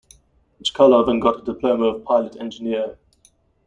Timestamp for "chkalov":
0.63-1.09